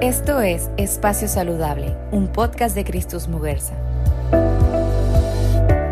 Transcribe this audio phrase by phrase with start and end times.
[0.00, 3.74] Esto es Espacio Saludable, un podcast de Cristus Muguerza.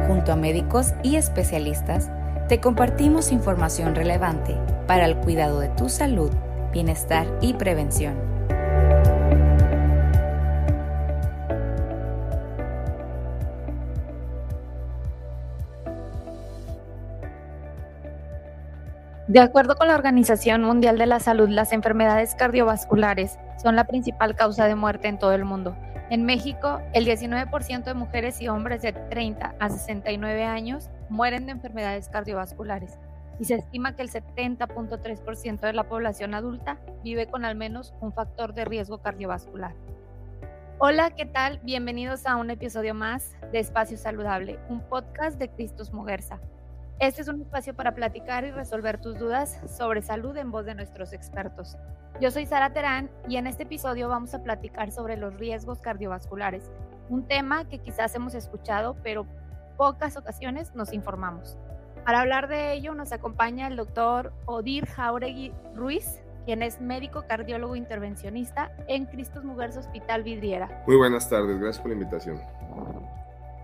[0.09, 2.11] Junto a médicos y especialistas,
[2.49, 4.57] te compartimos información relevante
[4.89, 6.33] para el cuidado de tu salud,
[6.73, 8.32] bienestar y prevención.
[19.33, 24.37] De acuerdo con la Organización Mundial de la Salud, las enfermedades cardiovasculares son la principal
[24.37, 25.75] causa de muerte en todo el mundo.
[26.11, 31.53] En México, el 19% de mujeres y hombres de 30 a 69 años mueren de
[31.53, 32.99] enfermedades cardiovasculares
[33.41, 38.13] y se estima que el 70.3% de la población adulta vive con al menos un
[38.13, 39.73] factor de riesgo cardiovascular.
[40.79, 41.59] Hola, ¿qué tal?
[41.63, 46.39] Bienvenidos a un episodio más de Espacio Saludable, un podcast de Cristus Muguerza.
[46.99, 50.75] Este es un espacio para platicar y resolver tus dudas sobre salud en voz de
[50.75, 51.77] nuestros expertos.
[52.21, 56.71] Yo soy Sara Terán y en este episodio vamos a platicar sobre los riesgos cardiovasculares,
[57.09, 59.27] un tema que quizás hemos escuchado, pero
[59.77, 61.59] pocas ocasiones nos informamos.
[62.05, 67.77] Para hablar de ello nos acompaña el doctor Odir Jauregui Ruiz, quien es médico cardiólogo
[67.77, 70.83] intervencionista en Cristos Mujeres Hospital Vidriera.
[70.87, 72.41] Muy buenas tardes, gracias por la invitación.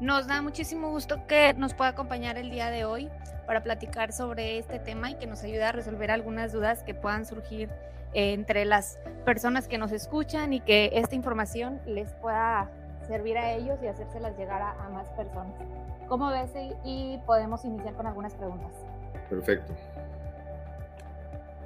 [0.01, 3.11] Nos da muchísimo gusto que nos pueda acompañar el día de hoy
[3.47, 7.27] para platicar sobre este tema y que nos ayude a resolver algunas dudas que puedan
[7.27, 7.69] surgir
[8.13, 12.71] eh, entre las personas que nos escuchan y que esta información les pueda
[13.09, 15.55] servir a ellos y hacérselas llegar a, más personas.
[16.07, 16.51] ¿Cómo ves?
[16.85, 18.73] Y, podemos iniciar con algunas preguntas.
[19.29, 19.75] Perfecto.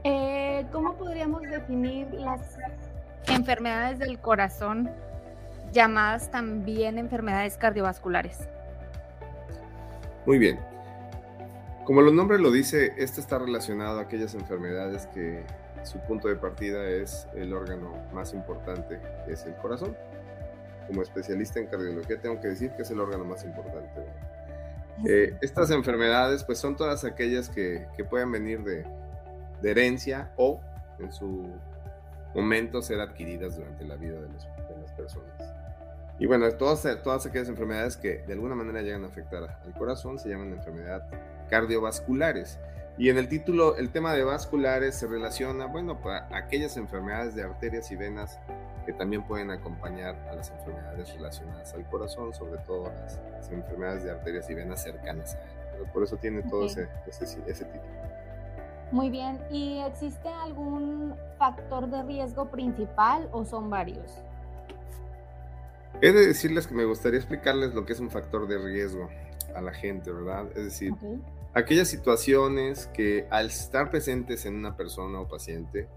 [0.04, 2.56] Eh, ¿Cómo podríamos definir las
[3.28, 4.90] enfermedades del corazón
[5.72, 8.38] llamadas también enfermedades cardiovasculares.
[10.26, 10.60] Muy bien.
[11.84, 15.42] Como el nombre lo dice, este está relacionado a aquellas enfermedades que
[15.82, 19.96] su punto de partida es el órgano más importante, que es el corazón.
[20.86, 24.06] Como especialista en cardiología tengo que decir que es el órgano más importante.
[25.08, 28.84] Eh, estas enfermedades pues son todas aquellas que, que pueden venir de,
[29.60, 30.60] de, herencia o
[31.00, 31.48] en su
[32.34, 35.61] momento ser adquiridas durante la vida de, de las personas.
[36.22, 40.20] Y bueno, todas, todas aquellas enfermedades que de alguna manera llegan a afectar al corazón
[40.20, 41.02] se llaman enfermedades
[41.50, 42.60] cardiovasculares.
[42.96, 47.42] Y en el título, el tema de vasculares se relaciona, bueno, para aquellas enfermedades de
[47.42, 48.38] arterias y venas
[48.86, 53.18] que también pueden acompañar a las enfermedades relacionadas al corazón, sobre todo las,
[53.50, 55.86] enfermedades de arterias y venas cercanas a él.
[55.92, 57.92] por eso tiene todo ese, ese, ese título.
[58.92, 64.22] Muy bien, ¿y existe algún factor de riesgo principal o son varios?
[66.00, 69.08] He de decirles que me gustaría explicarles lo que es un factor de riesgo
[69.54, 70.46] a la gente, ¿verdad?
[70.56, 70.94] Es decir,
[71.54, 75.88] aquellas situaciones que al estar presentes en una persona o paciente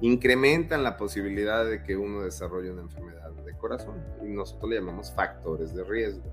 [0.00, 5.12] incrementan la posibilidad de que uno desarrolle una enfermedad de corazón y nosotros le llamamos
[5.12, 6.24] factores de riesgo.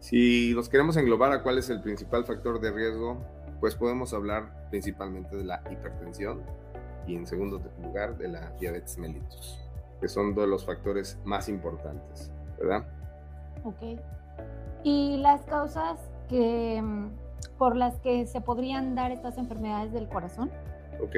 [0.00, 3.24] Si nos queremos englobar a cuál es el principal factor de riesgo,
[3.60, 6.42] pues podemos hablar principalmente de la hipertensión
[7.06, 9.63] y en segundo lugar de la diabetes mellitus
[10.04, 12.84] que son de los factores más importantes, ¿verdad?
[13.64, 13.98] Ok.
[14.82, 15.98] ¿Y las causas
[16.28, 17.08] que, mm,
[17.56, 20.50] por las que se podrían dar estas enfermedades del corazón?
[21.02, 21.16] Ok.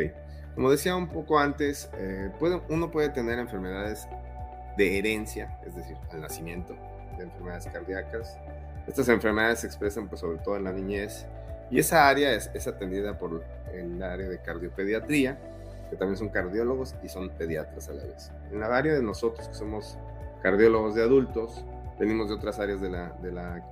[0.55, 4.07] Como decía un poco antes, eh, puede, uno puede tener enfermedades
[4.77, 6.77] de herencia, es decir, al nacimiento,
[7.19, 8.39] de enfermedades cardíacas.
[8.87, 11.27] Estas enfermedades se expresan pues, sobre todo en la niñez
[11.73, 13.43] y esa área es, es atendida por
[13.75, 15.41] el área de cardiopediatría,
[15.91, 18.31] que también son cardiólogos y son pediatras a la vez.
[18.51, 19.99] En la área de nosotros, que somos
[20.43, 21.65] cardiólogos de adultos,
[21.99, 23.65] venimos de otras áreas de la, de la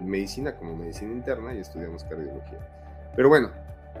[0.00, 2.58] medicina, como medicina interna, y estudiamos cardiología.
[3.16, 3.50] Pero bueno,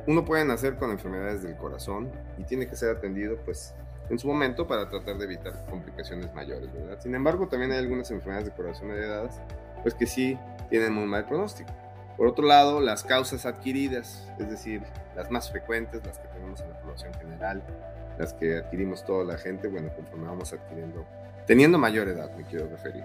[0.06, 3.74] uno puede nacer con enfermedades del corazón y tiene que ser atendido, pues,
[4.08, 6.98] en su momento para tratar de evitar complicaciones mayores, ¿verdad?
[7.00, 9.40] Sin embargo, también hay algunas enfermedades de corazón heredadas,
[9.82, 10.38] pues que sí
[10.68, 11.70] tienen muy mal pronóstico.
[12.20, 14.82] Por otro lado, las causas adquiridas, es decir,
[15.16, 17.62] las más frecuentes, las que tenemos en la población general,
[18.18, 21.06] las que adquirimos toda la gente, bueno, conforme vamos adquiriendo,
[21.46, 23.04] teniendo mayor edad, me quiero referir.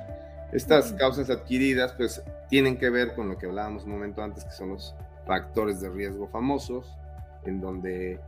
[0.51, 4.51] Estas causas adquiridas, pues, tienen que ver con lo que hablábamos un momento antes, que
[4.51, 4.94] son los
[5.25, 6.98] factores de riesgo famosos,
[7.45, 8.19] en donde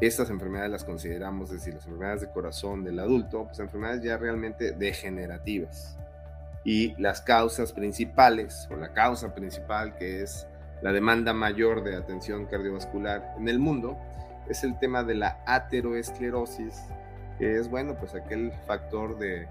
[0.00, 4.16] estas enfermedades las consideramos, es decir, las enfermedades de corazón del adulto, pues enfermedades ya
[4.16, 5.98] realmente degenerativas
[6.64, 10.46] y las causas principales o la causa principal que es
[10.82, 13.96] la demanda mayor de atención cardiovascular en el mundo
[14.48, 16.82] es el tema de la ateroesclerosis,
[17.38, 19.46] que es, bueno, pues aquel factor de,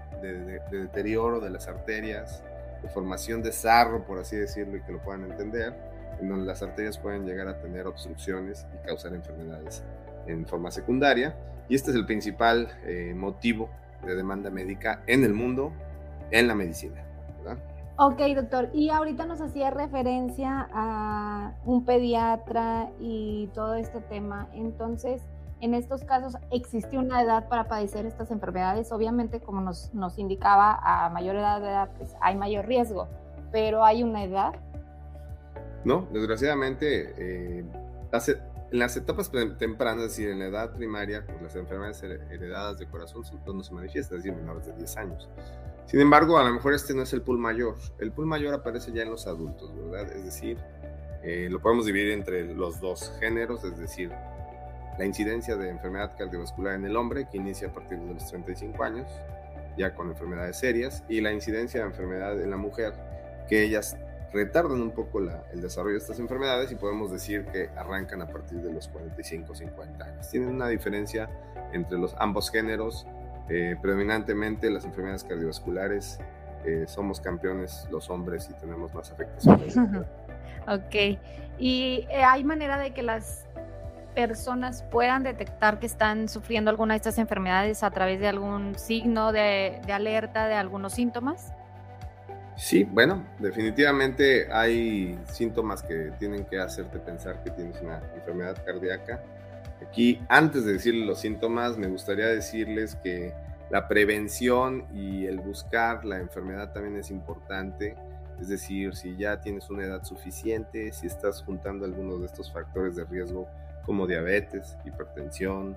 [0.70, 2.42] deterioro de las arterias,
[2.82, 5.74] de formación de sarro, por así decirlo, y que lo puedan entender,
[6.20, 9.82] en donde las arterias pueden llegar a tener obstrucciones y causar enfermedades
[10.26, 11.34] en forma secundaria.
[11.68, 13.70] Y este es el principal eh, motivo
[14.04, 15.72] de demanda médica en el mundo,
[16.32, 17.04] en la medicina.
[17.38, 17.62] ¿verdad?
[17.98, 18.70] Ok, doctor.
[18.72, 24.48] Y ahorita nos hacía referencia a un pediatra y todo este tema.
[24.52, 25.22] Entonces,
[25.60, 28.90] en estos casos, ¿existe una edad para padecer estas enfermedades?
[28.90, 33.06] Obviamente, como nos, nos indicaba, a mayor edad de edad pues, hay mayor riesgo,
[33.52, 34.54] pero ¿hay una edad?
[35.84, 37.64] No, desgraciadamente, eh,
[38.72, 42.86] en las etapas tempranas, es decir, en la edad primaria, pues las enfermedades heredadas de
[42.86, 45.28] corazón son donde se manifiestan, es decir, menores de 10 años.
[45.86, 47.76] Sin embargo, a lo mejor este no es el pool mayor.
[47.98, 50.10] El pool mayor aparece ya en los adultos, ¿verdad?
[50.12, 50.58] Es decir,
[51.22, 54.10] eh, lo podemos dividir entre los dos géneros, es decir,
[54.98, 58.82] la incidencia de enfermedad cardiovascular en el hombre, que inicia a partir de los 35
[58.82, 59.08] años,
[59.76, 62.92] ya con enfermedades serias, y la incidencia de enfermedad en la mujer,
[63.48, 63.96] que ellas
[64.32, 68.58] retardan un poco el desarrollo de estas enfermedades y podemos decir que arrancan a partir
[68.62, 70.30] de los 45 50 años.
[70.30, 71.28] Tienen una diferencia
[71.72, 73.06] entre los ambos géneros
[73.48, 76.18] eh, predominantemente las enfermedades cardiovasculares
[76.64, 79.76] eh, somos campeones los hombres y tenemos más afectaciones.
[80.68, 81.18] ok.
[81.58, 83.46] ¿Y eh, hay manera de que las
[84.14, 89.32] personas puedan detectar que están sufriendo alguna de estas enfermedades a través de algún signo
[89.32, 91.52] de, de alerta, de algunos síntomas?
[92.56, 99.20] Sí, bueno, definitivamente hay síntomas que tienen que hacerte pensar que tienes una enfermedad cardíaca
[99.86, 103.34] Aquí, antes de decirles los síntomas, me gustaría decirles que
[103.70, 107.96] la prevención y el buscar la enfermedad también es importante.
[108.40, 112.96] Es decir, si ya tienes una edad suficiente, si estás juntando algunos de estos factores
[112.96, 113.48] de riesgo
[113.84, 115.76] como diabetes, hipertensión,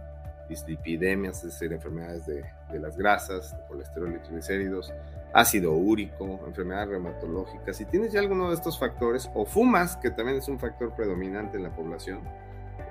[0.49, 2.43] dislipidemias, es decir, enfermedades de,
[2.79, 4.93] las grasas, colesterol y triglicéridos,
[5.33, 10.37] ácido úrico, enfermedades reumatológicas, si tienes ya alguno de estos factores o fumas, que también
[10.37, 12.19] es un factor predominante en la población,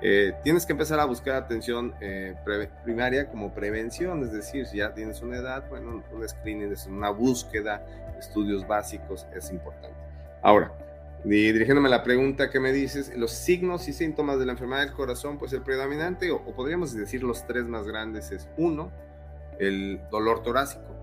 [0.01, 2.35] eh, tienes que empezar a buscar atención eh,
[2.83, 7.09] primaria como prevención, es decir, si ya tienes una edad, bueno, un screening es una
[7.09, 7.85] búsqueda,
[8.19, 9.97] estudios básicos es importante.
[10.41, 10.71] Ahora,
[11.23, 14.93] dirigiéndome a la pregunta que me dices, los signos y síntomas de la enfermedad del
[14.93, 18.91] corazón, pues el predominante, o, o podríamos decir los tres más grandes, es uno,
[19.59, 20.95] el dolor torácico,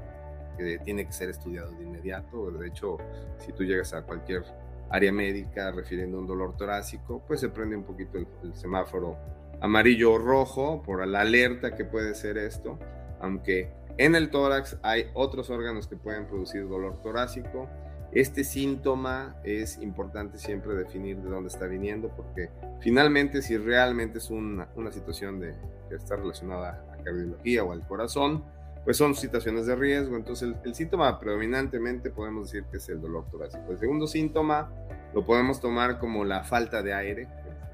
[0.56, 2.50] que tiene que ser estudiado de inmediato.
[2.50, 2.98] De hecho,
[3.38, 4.44] si tú llegas a cualquier
[4.92, 9.16] área médica refiriendo un dolor torácico, pues se prende un poquito el, semáforo
[9.60, 12.78] amarillo o rojo por la alerta que puede ser esto,
[13.20, 17.68] aunque en el tórax hay otros órganos que pueden producir dolor torácico.
[18.12, 22.50] Este síntoma es importante siempre definir de dónde está viniendo, porque
[22.80, 25.54] finalmente si realmente es una, una situación de,
[25.88, 28.44] que está relacionada a cardiología o al corazón,
[28.84, 30.16] pues son situaciones de riesgo.
[30.16, 33.70] Entonces, el, síntoma predominantemente podemos decir que es el dolor torácico.
[33.70, 34.70] El segundo síntoma
[35.14, 37.28] lo podemos tomar como la falta de aire,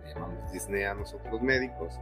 [0.05, 1.94] que llamamos disnea nosotros médicos,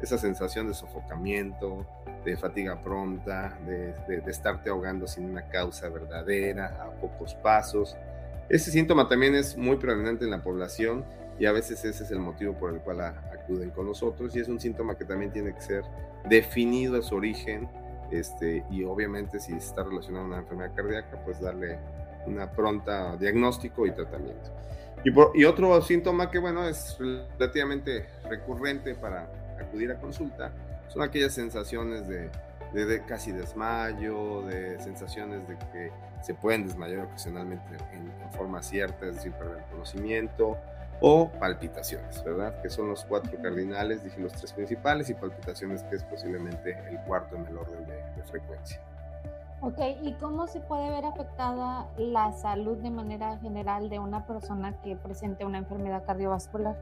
[0.00, 1.86] esa sensación de sofocamiento,
[2.24, 7.96] de fatiga pronta, de, de, estarte ahogando sin una causa verdadera, a pocos pasos.
[8.48, 11.04] Ese síntoma también es muy predominante en la población
[11.38, 14.48] y a veces ese es el motivo por el cual acuden con nosotros y es
[14.48, 15.84] un síntoma que también tiene que ser
[16.28, 17.68] definido a su origen
[18.12, 21.78] este, y obviamente si está relacionado a una enfermedad cardíaca, pues darle
[22.26, 24.50] una pronta diagnóstico y tratamiento.
[25.04, 29.28] Y, otro síntoma que, bueno, es relativamente recurrente para
[29.60, 30.52] acudir a consulta,
[30.88, 32.30] son aquellas sensaciones de,
[32.72, 35.90] de, casi desmayo, de sensaciones de que
[36.22, 40.56] se pueden desmayar ocasionalmente en, en forma cierta, es decir, perder el conocimiento,
[41.04, 42.62] o palpitaciones, ¿verdad?
[42.62, 46.98] Que son los cuatro cardinales, dije los tres principales, y palpitaciones que es posiblemente el
[47.00, 48.80] cuarto en el orden de, frecuencia.
[49.60, 54.80] Ok, ¿y cómo se puede ver afectada la salud de manera general de una persona
[54.82, 56.76] que presente una enfermedad cardiovascular?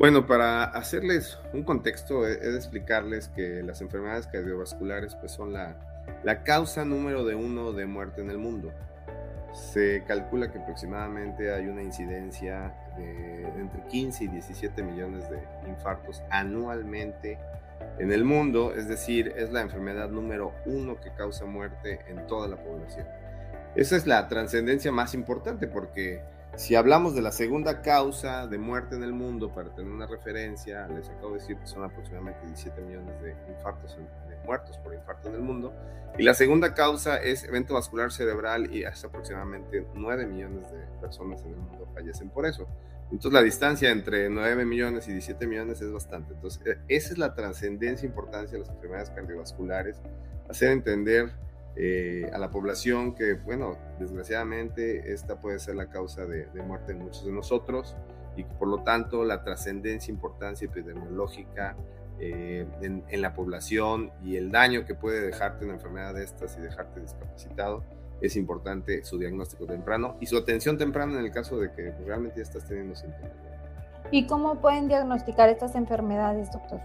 [0.00, 5.76] Bueno, para hacerles un contexto, he de explicarles que las enfermedades cardiovasculares pues, son la,
[6.24, 8.72] la causa número de uno de muerte en el mundo.
[9.52, 16.22] Se calcula que aproximadamente hay una incidencia de entre 15 y 17 millones de infartos
[16.30, 17.38] anualmente
[17.98, 22.48] en el mundo, es decir, es la enfermedad número uno que causa muerte en toda
[22.48, 23.06] la población.
[23.74, 26.22] Esa es la trascendencia más importante porque
[26.56, 30.88] si hablamos de la segunda causa de muerte en el mundo, para tener una referencia,
[30.88, 34.06] les acabo de decir que son aproximadamente 17 millones de infartos en
[34.48, 35.72] muertos por infarto en el mundo.
[36.16, 41.42] Y la segunda causa es evento vascular cerebral y hasta aproximadamente 9 millones de personas
[41.42, 42.66] en el mundo fallecen por eso.
[43.12, 46.34] Entonces la distancia entre 9 millones y 17 millones es bastante.
[46.34, 50.00] Entonces e, esa es la trascendencia e importancia de las enfermedades cardiovasculares,
[50.48, 51.32] hacer entender
[51.80, 56.92] eh, a la población que, bueno, desgraciadamente esta puede ser la causa de, de muerte
[56.92, 57.96] de muchos de nosotros
[58.36, 61.76] y por lo tanto la trascendencia, importancia epidemiológica,
[62.20, 66.58] eh, en, en, la población y el daño que puede dejarte una enfermedad de estas
[66.58, 67.84] y dejarte discapacitado,
[68.20, 72.40] es importante su diagnóstico temprano y su atención temprana en el caso de que realmente
[72.42, 73.30] estás teniendo síntomas.
[74.10, 76.80] ¿Y cómo pueden diagnosticar estas enfermedades, doctor?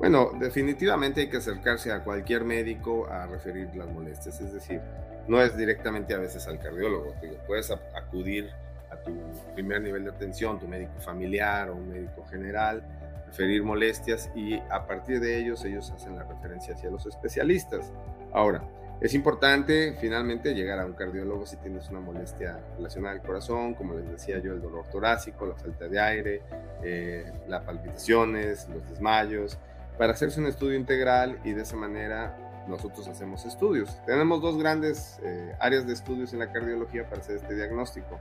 [0.00, 4.80] Bueno, definitivamente hay que acercarse a cualquier médico a referir las molestias, es decir,
[5.28, 7.14] no es directamente a veces al cardiólogo,
[7.46, 8.48] puedes acudir
[8.90, 9.12] a tu
[9.52, 12.82] primer nivel de atención, tu médico familiar o un médico general,
[13.26, 17.92] referir molestias y a partir de ellos ellos hacen la referencia hacia los especialistas.
[18.32, 18.62] Ahora,
[19.02, 23.92] es importante finalmente llegar a un cardiólogo si tienes una molestia relacionada al corazón, como
[23.92, 26.42] les decía yo, el dolor torácico, la falta de aire,
[26.82, 29.58] eh, las palpitaciones, los desmayos,
[30.00, 32.34] para hacerse un estudio integral y de esa manera
[32.66, 34.00] nosotros hacemos estudios.
[34.06, 38.18] Tenemos dos grandes eh, áreas de estudios en la cardiología para hacer este diagnóstico.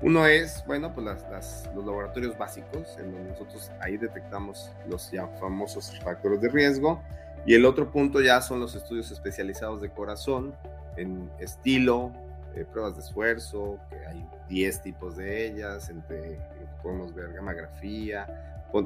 [0.00, 1.06] Uno es, bueno, pues
[1.76, 7.00] los laboratorios básicos, en donde nosotros ahí detectamos los ya famosos factores de riesgo
[7.46, 10.56] y el otro punto ya son los estudios especializados de corazón
[10.96, 12.10] en estilo,
[12.56, 16.40] eh, pruebas de esfuerzo, que hay 10 tipos de ellas, entre
[16.82, 18.26] podemos ver gamografía.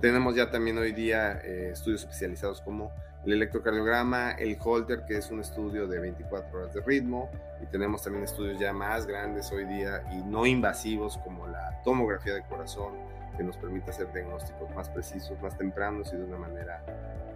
[0.01, 2.93] Tenemos ya también hoy día eh, estudios especializados como
[3.25, 7.29] el electrocardiograma, el Holter, que es un estudio de 24 horas de ritmo,
[7.63, 12.35] y tenemos también estudios ya más grandes hoy día y no invasivos como la tomografía
[12.35, 12.95] de corazón,
[13.37, 16.83] que nos permite hacer diagnósticos más precisos, más tempranos y de una manera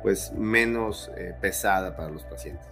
[0.02, 2.66] pues menos eh, pesada para los pacientes.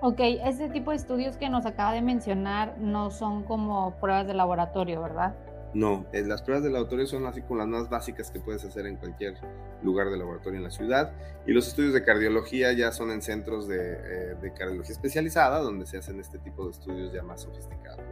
[0.00, 4.34] Ok, ese tipo de estudios que nos acaba de mencionar no son como pruebas de
[4.34, 5.34] laboratorio, ¿verdad?
[5.74, 8.86] No, eh, las pruebas de laboratorio son así como las más básicas que puedes hacer
[8.86, 9.34] en cualquier
[9.82, 11.12] lugar de laboratorio en la ciudad.
[11.46, 15.86] Y los estudios de cardiología ya son en centros de, eh, de cardiología especializada, donde
[15.86, 18.04] se hacen este tipo de estudios ya más sofisticados.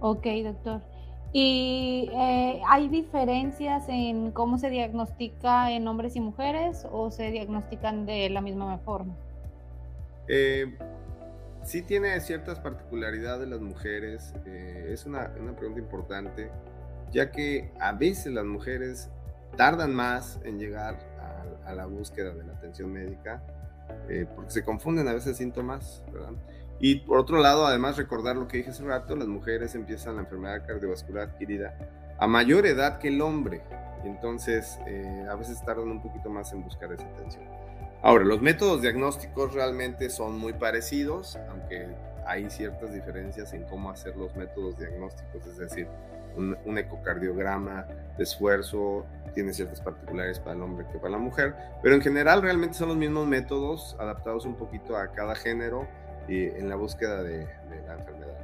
[0.00, 0.80] Ok, doctor.
[1.36, 8.06] ¿Y eh, hay diferencias en cómo se diagnostica en hombres y mujeres o se diagnostican
[8.06, 9.16] de la misma forma?
[10.28, 10.78] Eh,
[11.64, 14.34] sí tiene ciertas particularidades las mujeres.
[14.46, 16.50] Eh, es una, una, pregunta importante,
[17.12, 19.10] ya que a veces las mujeres
[19.56, 20.98] tardan más en llegar
[21.64, 23.42] a, a la búsqueda de la atención médica
[24.34, 26.32] porque se confunden a veces síntomas, ¿verdad?
[26.78, 30.22] Y por otro lado, además recordar lo que dije hace rato, las mujeres empiezan la
[30.22, 31.76] enfermedad cardiovascular adquirida
[32.18, 33.62] a mayor edad que el hombre.
[34.04, 37.44] Entonces, eh, a veces tardan un poquito más en buscar esa atención.
[38.04, 41.88] Ahora, los métodos diagnósticos realmente son muy parecidos, aunque
[42.26, 45.88] hay ciertas diferencias en cómo hacer los métodos diagnósticos, es decir,
[46.36, 47.86] un, un ecocardiograma
[48.18, 52.42] de esfuerzo tiene ciertas particularidades para el hombre que para la mujer, pero en general
[52.42, 55.88] realmente son los mismos métodos adaptados un poquito a cada género
[56.28, 57.48] y en la búsqueda de,
[57.86, 58.34] la enfermedad.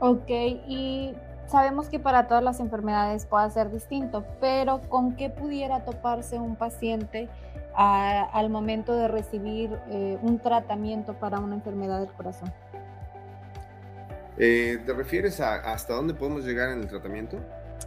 [0.00, 1.14] Ok, y
[1.46, 6.56] sabemos que para todas las enfermedades puede ser distinto, pero ¿con qué pudiera toparse un
[6.56, 7.28] paciente
[7.78, 12.52] al momento de recibir eh, un tratamiento para una enfermedad del corazón?
[14.36, 17.38] Eh, ¿Te refieres a hasta dónde podemos llegar en el tratamiento?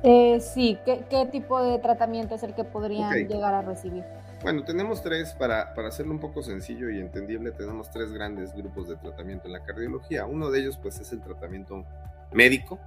[0.03, 4.03] Eh, sí, ¿Qué, tipo de tratamiento es el que podrían llegar a recibir?
[4.41, 8.87] Bueno, tenemos tres, para, para hacerlo un poco sencillo y entendible, tenemos tres grandes grupos
[8.87, 10.25] de tratamiento en la cardiología.
[10.25, 11.85] Uno de ellos pues es el tratamiento
[12.33, 12.79] médico,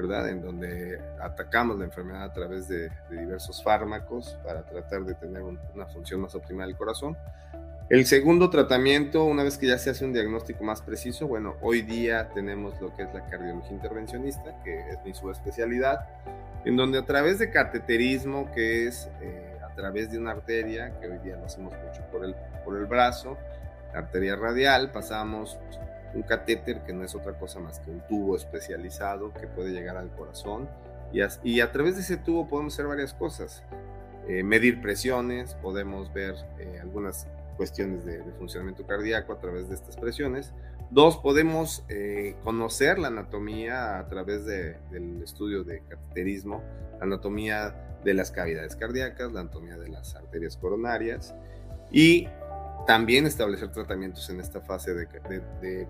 [0.00, 0.28] ¿verdad?
[0.28, 5.86] En donde atacamos la enfermedad a través de, diversos fármacos para tratar de tener una
[5.86, 7.16] función más óptima del corazón.
[7.88, 11.82] El segundo tratamiento, una vez que ya se hace un diagnóstico más preciso, bueno, hoy
[11.82, 16.06] día tenemos lo que es la cardiología intervencionista, que es mi subespecialidad,
[16.64, 19.08] en donde a través de cateterismo, que es...
[19.20, 22.76] Eh, a través de una arteria, que hoy día lo hacemos mucho por el, por
[22.76, 23.38] el brazo,
[23.92, 25.58] la arteria radial, pasamos
[26.14, 29.96] un catéter que no es otra cosa más que un tubo especializado que puede llegar
[29.96, 30.68] al corazón
[31.42, 33.64] y a, través de ese tubo podemos hacer varias cosas.
[34.28, 37.26] Eh, medir presiones, podemos ver eh, algunas
[37.56, 40.52] cuestiones de, funcionamiento cardíaco a través de estas presiones.
[40.90, 46.62] Dos, podemos eh, conocer la anatomía a través de, del estudio de cateterismo,
[46.98, 47.74] la anatomía
[48.04, 51.34] de las cavidades cardíacas, la anatomía de las arterias coronarias
[51.90, 52.28] y
[52.90, 55.06] también establecer tratamientos en esta fase de,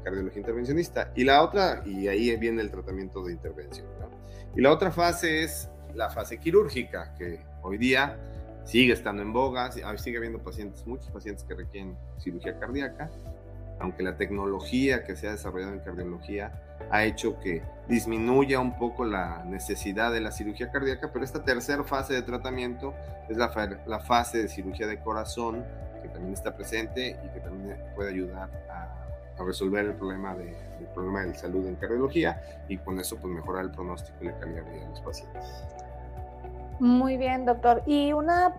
[0.04, 1.10] cardiología intervencionista.
[1.16, 3.86] Y la otra, y ahí viene el tratamiento de intervención.
[4.54, 8.18] Y la otra fase es la fase quirúrgica, que hoy día
[8.66, 13.10] sigue estando en boga, sigue habiendo pacientes, muchos pacientes que requieren cirugía cardíaca,
[13.78, 16.52] aunque la tecnología que se ha desarrollado en cardiología
[16.90, 21.82] ha hecho que disminuya un poco la necesidad de la cirugía cardíaca, pero esta tercera
[21.82, 22.92] fase de tratamiento
[23.30, 25.64] es la fase de cirugía de corazón,
[26.00, 28.96] que también está presente y que también puede ayudar a,
[29.42, 33.64] resolver el problema de, el problema de salud en cardiología y con eso pues mejorar
[33.64, 35.64] el pronóstico y la calidad de vida de los pacientes.
[36.78, 37.82] Muy bien, doctor.
[37.86, 38.54] Y una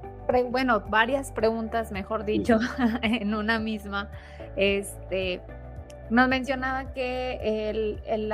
[0.49, 2.59] bueno, varias preguntas, mejor dicho,
[3.01, 4.09] en una misma.
[4.55, 5.41] Este,
[6.09, 8.29] nos mencionaba que el,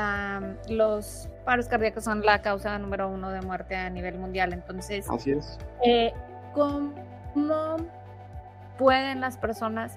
[0.70, 4.54] los paros cardíacos son la causa número uno de muerte a nivel mundial.
[4.54, 5.58] Entonces, Así es.
[5.86, 6.14] Eh,
[6.54, 6.94] ¿cómo
[8.78, 9.94] pueden las personas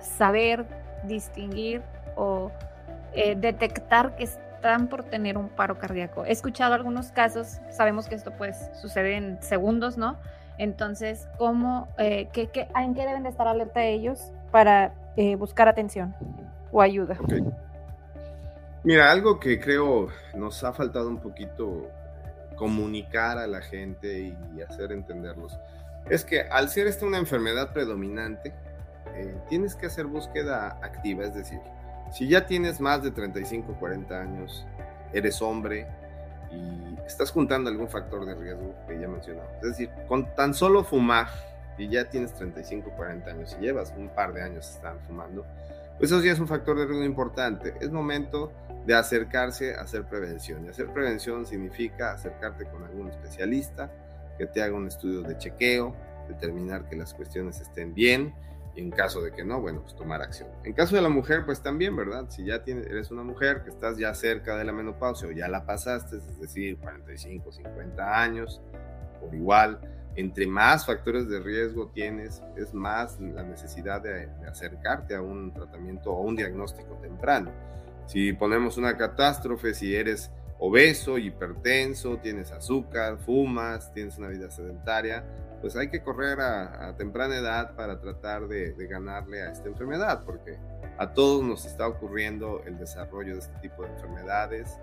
[0.00, 0.66] saber,
[1.04, 1.82] distinguir
[2.16, 2.50] o
[3.12, 6.24] eh, detectar que están por tener un paro cardíaco?
[6.24, 10.16] He escuchado algunos casos, sabemos que esto pues sucede en segundos, ¿no?
[10.58, 14.94] Entonces, ¿cómo, eh, ¿en qué deben de estar alerta ellos para
[15.38, 16.14] buscar atención?
[16.74, 17.16] o ayuda.
[18.82, 21.88] Mira, algo que creo nos ha faltado un poquito
[22.56, 25.58] comunicar a la gente y hacer entenderlos.
[26.08, 28.52] Es que al ser esta una enfermedad predominante,
[29.14, 31.60] eh, tienes que hacer búsqueda activa, es decir,
[32.12, 34.66] si ya tienes más de 35, 40 años,
[35.12, 35.86] eres hombre
[36.50, 40.84] y estás juntando algún factor de riesgo que ya mencionado, es decir, con tan solo
[40.84, 41.28] fumar
[41.78, 45.46] y ya tienes 35, 40 años y llevas un par de años están fumando,
[46.00, 47.74] eso sí es un factor de riesgo importante.
[47.80, 48.52] Es momento
[48.86, 50.64] de acercarse a hacer prevención.
[50.64, 53.90] Y hacer prevención significa acercarte con algún especialista
[54.36, 55.94] que te haga un estudio de chequeo,
[56.28, 58.34] determinar que las cuestiones estén bien
[58.74, 60.48] y en caso de que no, bueno, pues tomar acción.
[60.64, 62.26] En caso de la mujer, pues también, ¿verdad?
[62.28, 65.64] Si ya eres una mujer que estás ya cerca de la menopausia o ya la
[65.64, 68.60] pasaste, es decir, 45, 50 años,
[69.20, 69.80] por igual,
[70.16, 76.12] entre más factores de riesgo tienes, es más la necesidad de, acercarte a un tratamiento
[76.12, 77.50] o un diagnóstico temprano.
[78.06, 85.24] Si ponemos una catástrofe, si eres obeso, hipertenso, tienes azúcar, fumas, tienes una vida sedentaria,
[85.60, 90.22] pues hay que correr a, temprana edad para tratar de, de, ganarle a esta enfermedad,
[90.24, 90.58] porque
[90.98, 94.78] a todos nos está ocurriendo el desarrollo de este tipo de enfermedades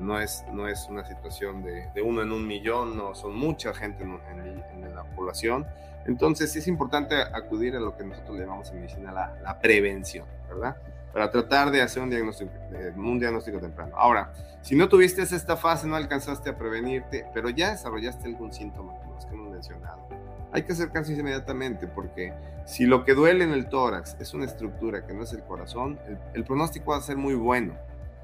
[0.00, 4.02] no, es, no es una situación de, uno en un millón, no son mucha gente
[4.02, 5.66] en, la población.
[6.06, 10.26] Entonces es importante acudir a lo que nosotros le llamamos en medicina la, la prevención,
[10.48, 10.76] ¿verdad?
[11.12, 12.52] Para tratar de hacer un diagnóstico,
[12.96, 13.96] un diagnóstico temprano.
[13.96, 18.94] Ahora, si no tuviste esta fase, no alcanzaste a prevenirte, pero ya desarrollaste algún síntoma,
[18.94, 20.06] como los que hemos mencionado,
[20.52, 22.32] hay que acercarse inmediatamente porque
[22.66, 25.98] si lo que duele en el tórax es una estructura que no es el corazón,
[26.34, 27.74] el pronóstico va a ser muy bueno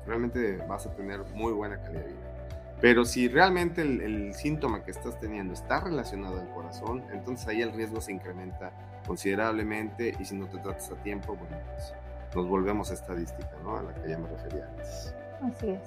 [0.07, 2.33] realmente vas a tener muy buena calidad de vida.
[2.81, 7.72] Pero si realmente el, síntoma que estás teniendo está relacionado al corazón, entonces ahí el
[7.72, 8.70] riesgo se incrementa
[9.07, 11.94] considerablemente y si no te tratas a tiempo, bueno, pues
[12.37, 13.79] nos volvemos a estadística, ¿no?
[13.79, 15.14] A la que ya me refería antes.
[15.42, 15.83] Así es.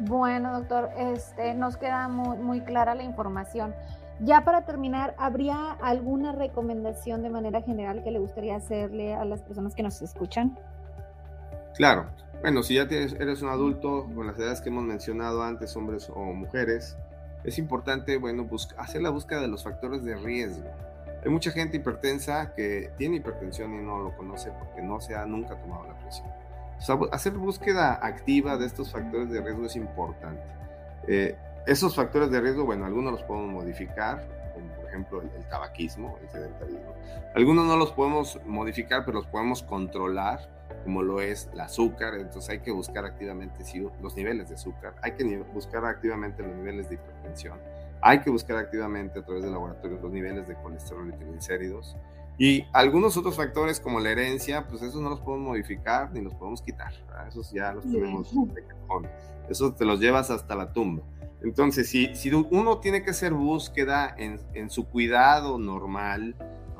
[0.00, 3.74] Bueno, doctor, este, nos queda muy, muy clara la información.
[4.20, 9.42] Ya para terminar, ¿habría alguna recomendación de manera general que le gustaría hacerle a las
[9.42, 10.56] personas que nos escuchan?
[11.74, 12.06] Claro,
[12.40, 16.20] bueno, si ya eres un adulto con las edades que hemos mencionado antes, hombres o
[16.32, 16.96] mujeres,
[17.42, 20.70] es importante, bueno, hacer la búsqueda de los factores de riesgo.
[21.24, 25.24] Hay mucha gente hipertensa que tiene hipertensión y no lo conoce porque no se ha
[25.24, 26.28] nunca tomado la presión.
[27.12, 30.42] hacer búsqueda activa de estos factores de riesgo es importante.
[31.08, 35.48] Eh, esos factores de riesgo, bueno, algunos los podemos modificar, como por ejemplo el, el
[35.48, 36.94] tabaquismo, el sedentarismo.
[37.34, 40.40] Algunos no los podemos modificar, pero los podemos controlar
[40.84, 43.64] como lo es el azúcar, entonces hay que buscar activamente
[44.02, 47.58] los niveles de azúcar, hay que buscar activamente los niveles de hipertensión,
[48.00, 51.96] hay que buscar activamente a través de laboratorios los niveles de colesterol y triglicéridos.
[52.36, 56.34] Y algunos otros factores como la herencia, pues esos no los podemos modificar ni los
[56.34, 56.92] podemos quitar,
[57.28, 59.08] esos ya los tenemos de cajón,
[59.48, 61.02] esos te los llevas hasta la tumba.
[61.42, 66.34] Entonces, si, si uno tiene que hacer búsqueda en, en su cuidado normal,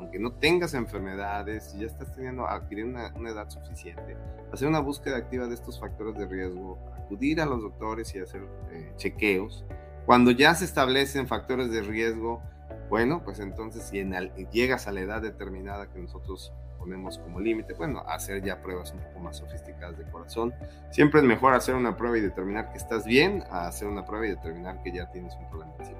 [0.05, 4.17] aunque no tengas enfermedades, y ya estás teniendo, adquiriendo una, edad suficiente,
[4.51, 8.43] hacer una búsqueda activa de estos factores de riesgo, acudir a los doctores y hacer
[8.71, 9.65] eh, chequeos.
[10.05, 12.41] Cuando ya se establecen factores de riesgo,
[12.89, 14.03] bueno, pues entonces si
[14.51, 18.99] llegas a la edad determinada que nosotros ponemos como límite, bueno, hacer ya pruebas un
[18.99, 20.53] poco más sofisticadas de corazón.
[20.91, 24.27] Siempre es mejor hacer una prueba y determinar que estás bien a hacer una prueba
[24.27, 25.99] y determinar que ya tienes un problema encima.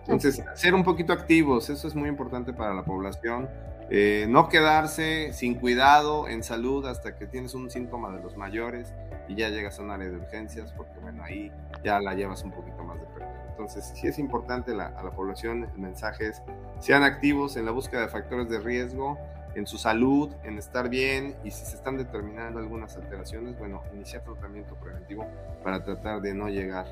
[0.00, 3.50] Entonces, ser un poquito activos, eso es muy importante para la población.
[3.90, 8.94] Eh, no quedarse sin cuidado en salud hasta que tienes un síntoma de los mayores
[9.28, 11.52] y ya llegas a un área de urgencias, porque bueno, ahí
[11.84, 13.44] ya la llevas un poquito más de pérdida.
[13.50, 16.42] Entonces, sí es importante a la población, el mensaje es,
[16.80, 19.18] sean activos en la búsqueda de factores de riesgo,
[19.54, 24.22] en su salud, en estar bien y si se están determinando algunas alteraciones, bueno, iniciar
[24.22, 25.26] tratamiento preventivo
[25.64, 26.86] para tratar de no llegar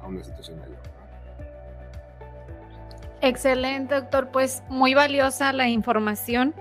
[0.00, 0.78] a una situación mayor.
[3.22, 4.30] Excelente, doctor.
[4.32, 6.54] Pues muy valiosa la información.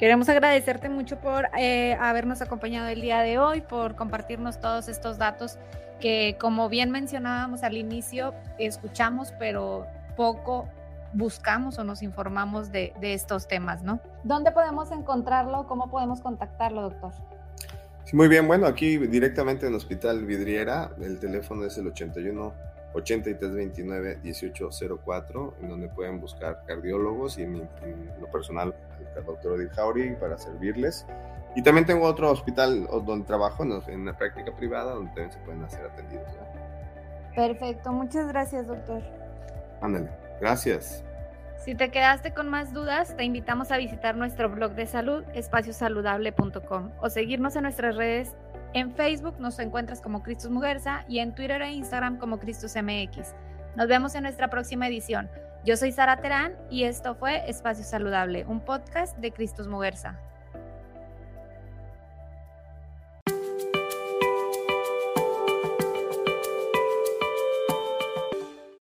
[0.00, 5.18] Queremos agradecerte mucho por eh, habernos acompañado el día de hoy, por compartirnos todos estos
[5.18, 5.58] datos
[6.00, 9.86] que, como bien mencionábamos al inicio, escuchamos, pero
[10.16, 10.66] poco
[11.12, 14.00] buscamos o nos informamos de, estos temas, ¿no?
[14.24, 15.66] ¿Dónde podemos encontrarlo?
[15.66, 17.12] ¿Cómo podemos contactarlo, doctor?
[18.06, 22.54] Sí, muy bien, bueno, aquí directamente en Hospital Vidriera, el teléfono es el 81
[22.92, 27.68] 8329 1804, en donde pueden buscar cardiólogos y en,
[28.20, 28.74] lo personal,
[29.16, 31.06] el doctor Odil Jauri para servirles.
[31.54, 35.62] Y también tengo otro hospital donde trabajo en, la práctica privada, donde también se pueden
[35.64, 36.28] hacer atendidos.
[37.34, 39.02] Perfecto, muchas gracias, doctor.
[39.80, 41.04] Ándale, gracias.
[41.58, 46.90] Si te quedaste con más dudas, te invitamos a visitar nuestro blog de salud, espaciosaludable.com,
[47.00, 48.34] o seguirnos en nuestras redes.
[48.72, 53.34] En Facebook nos encuentras como Cristus Muguerza y en Twitter e Instagram como Cristus MX.
[53.74, 55.28] Nos vemos en nuestra próxima edición.
[55.64, 60.18] Yo soy Sara Terán y esto fue Espacio Saludable, un podcast de Cristus Muguerza.